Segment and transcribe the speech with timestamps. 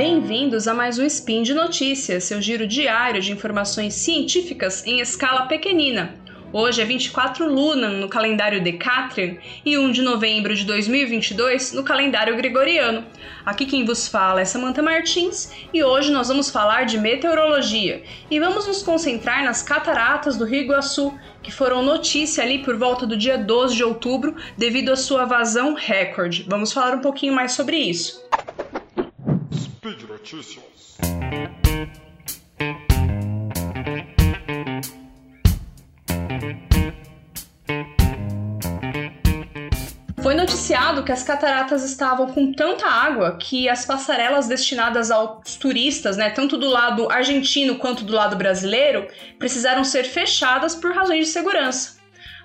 [0.00, 5.44] bem-vindos a mais um Spin de Notícias, seu giro diário de informações científicas em escala
[5.44, 6.14] pequenina.
[6.50, 12.34] Hoje é 24 Lunan no calendário Decatrian e 1 de novembro de 2022 no calendário
[12.34, 13.04] gregoriano.
[13.44, 18.40] Aqui quem vos fala é Samantha Martins e hoje nós vamos falar de meteorologia e
[18.40, 21.12] vamos nos concentrar nas cataratas do Rio Iguaçu,
[21.42, 25.74] que foram notícia ali por volta do dia 12 de outubro devido à sua vazão
[25.74, 26.46] recorde.
[26.48, 28.29] Vamos falar um pouquinho mais sobre isso.
[30.20, 30.98] Notícias.
[40.22, 46.18] Foi noticiado que as cataratas estavam com tanta água que as passarelas destinadas aos turistas,
[46.18, 51.32] né, tanto do lado argentino quanto do lado brasileiro, precisaram ser fechadas por razões de
[51.32, 51.99] segurança.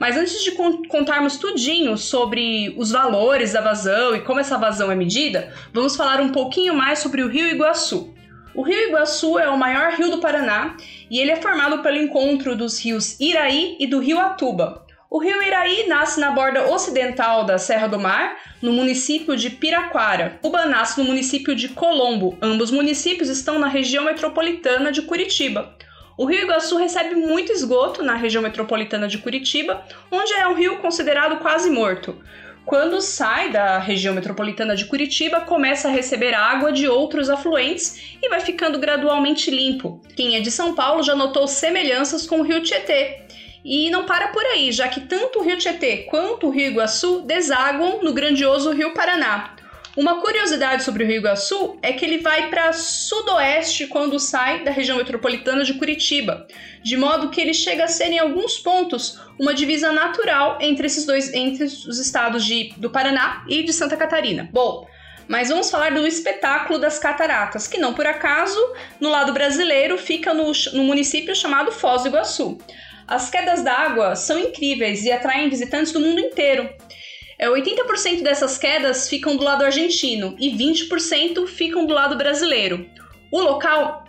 [0.00, 0.52] Mas antes de
[0.88, 6.22] contarmos tudinho sobre os valores da vazão e como essa vazão é medida, vamos falar
[6.22, 8.14] um pouquinho mais sobre o Rio Iguaçu.
[8.54, 10.74] O Rio Iguaçu é o maior rio do Paraná
[11.10, 14.86] e ele é formado pelo encontro dos rios Iraí e do Rio Atuba.
[15.10, 20.38] O rio Iraí nasce na borda ocidental da Serra do Mar, no município de Piraquara.
[20.42, 22.38] Uba nasce no município de Colombo.
[22.40, 25.74] Ambos municípios estão na região metropolitana de Curitiba.
[26.20, 30.76] O Rio Iguaçu recebe muito esgoto na região metropolitana de Curitiba, onde é um rio
[30.76, 32.14] considerado quase morto.
[32.66, 38.28] Quando sai da região metropolitana de Curitiba, começa a receber água de outros afluentes e
[38.28, 39.98] vai ficando gradualmente limpo.
[40.14, 43.22] Quem é de São Paulo já notou semelhanças com o rio Tietê,
[43.64, 47.22] e não para por aí, já que tanto o Rio Tietê quanto o Rio Iguaçu
[47.22, 49.54] desaguam no grandioso Rio Paraná.
[49.96, 54.70] Uma curiosidade sobre o Rio Iguaçu é que ele vai para sudoeste quando sai da
[54.70, 56.46] região metropolitana de Curitiba,
[56.80, 61.04] de modo que ele chega a ser em alguns pontos uma divisa natural entre esses
[61.04, 64.48] dois, entre os estados de, do Paraná e de Santa Catarina.
[64.52, 64.86] Bom,
[65.26, 68.60] mas vamos falar do espetáculo das cataratas, que não por acaso,
[69.00, 72.58] no lado brasileiro, fica no, no município chamado Foz do Iguaçu.
[73.08, 76.70] As quedas d'água são incríveis e atraem visitantes do mundo inteiro.
[77.48, 82.86] 80% é, dessas quedas ficam do lado argentino e 20% ficam do lado brasileiro.
[83.32, 84.04] O local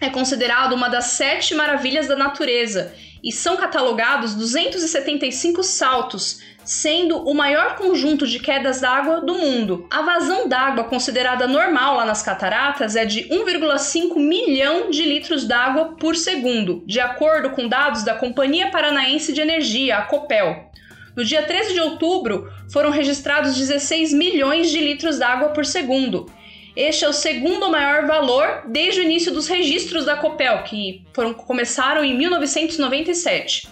[0.00, 7.34] é considerado uma das sete maravilhas da natureza e são catalogados 275 saltos sendo o
[7.34, 9.86] maior conjunto de quedas d'água do mundo.
[9.90, 15.96] A vazão d'água considerada normal lá nas cataratas é de 1,5 milhão de litros d'água
[15.98, 20.71] por segundo, de acordo com dados da Companhia Paranaense de Energia, a Copel.
[21.16, 26.30] No dia 13 de outubro, foram registrados 16 milhões de litros d'água por segundo.
[26.74, 31.34] Este é o segundo maior valor desde o início dos registros da Copel, que foram,
[31.34, 33.68] começaram em 1997.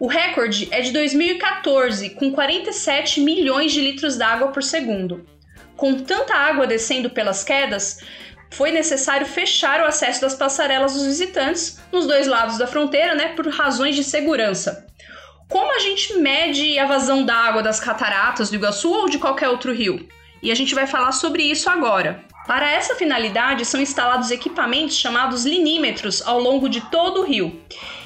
[0.00, 5.24] O recorde é de 2014, com 47 milhões de litros d'água por segundo.
[5.76, 8.00] Com tanta água descendo pelas quedas,
[8.50, 13.28] foi necessário fechar o acesso das passarelas dos visitantes nos dois lados da fronteira, né,
[13.28, 14.89] por razões de segurança.
[15.50, 19.74] Como a gente mede a vazão d'água das cataratas do Iguaçu ou de qualquer outro
[19.74, 20.08] rio?
[20.40, 22.24] E a gente vai falar sobre isso agora.
[22.46, 27.60] Para essa finalidade, são instalados equipamentos chamados linímetros ao longo de todo o rio.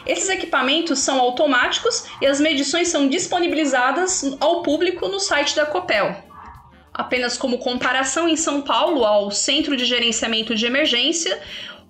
[0.06, 6.16] Esses equipamentos são automáticos e as medições são disponibilizadas ao público no site da Copel.
[6.94, 11.38] Apenas como comparação, em São Paulo, ao Centro de Gerenciamento de Emergência,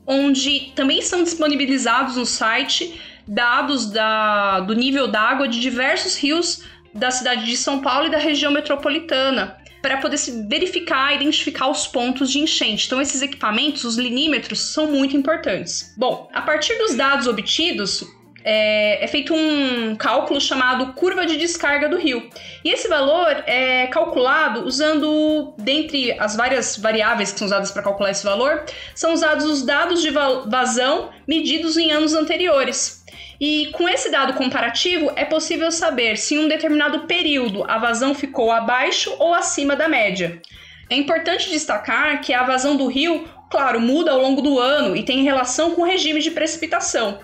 [0.04, 6.62] onde também são disponibilizados no site dados da, do nível d'água de diversos rios
[6.92, 11.68] da cidade de São Paulo e da região metropolitana, para poder se verificar e identificar
[11.68, 12.86] os pontos de enchente.
[12.86, 15.92] Então, esses equipamentos, os linímetros, são muito importantes.
[15.96, 18.04] Bom, a partir dos dados obtidos,
[18.44, 22.28] é, é, feito um cálculo chamado curva de descarga do rio.
[22.62, 28.10] E esse valor é calculado usando, dentre as várias variáveis que são usadas para calcular
[28.10, 28.64] esse valor,
[28.94, 33.03] são usados os dados de vazão medidos em anos anteriores.
[33.40, 38.14] E com esse dado comparativo, é possível saber se em um determinado período a vazão
[38.14, 40.40] ficou abaixo ou acima da média.
[40.88, 45.02] É importante destacar que a vazão do rio, claro, muda ao longo do ano e
[45.02, 47.18] tem relação com o regime de precipitação.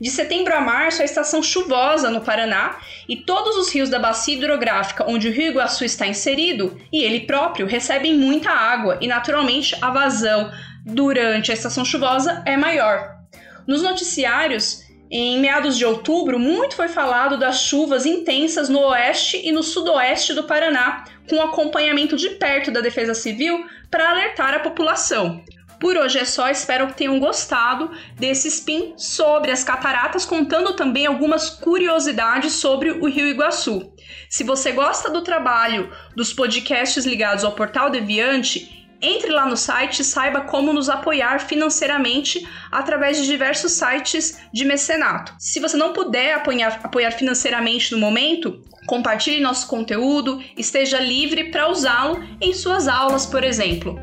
[0.00, 2.76] De setembro a março, a estação chuvosa no Paraná
[3.08, 7.20] e todos os rios da bacia hidrográfica onde o Rio Iguaçu está inserido e ele
[7.20, 10.50] próprio recebem muita água e, naturalmente, a vazão
[10.84, 13.16] durante a estação chuvosa é maior.
[13.64, 14.82] Nos noticiários,
[15.14, 20.32] em meados de outubro, muito foi falado das chuvas intensas no oeste e no sudoeste
[20.32, 25.44] do Paraná, com acompanhamento de perto da Defesa Civil para alertar a população.
[25.78, 31.04] Por hoje é só, espero que tenham gostado desse spin sobre as cataratas, contando também
[31.04, 33.92] algumas curiosidades sobre o Rio Iguaçu.
[34.30, 40.00] Se você gosta do trabalho dos podcasts ligados ao Portal Deviante, entre lá no site
[40.00, 45.34] e saiba como nos apoiar financeiramente através de diversos sites de mecenato.
[45.38, 51.68] Se você não puder apoiar, apoiar financeiramente no momento, compartilhe nosso conteúdo, esteja livre para
[51.68, 53.98] usá-lo em suas aulas, por exemplo.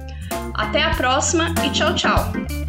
[0.54, 2.69] Até a próxima e tchau, tchau!